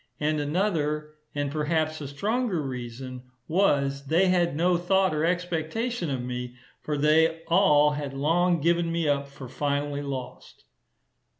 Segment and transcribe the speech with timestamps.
[0.19, 6.23] And another, and perhaps a stronger reason was, they had no thought or expectation of
[6.23, 10.63] me, for they all had long given me up for finally lost.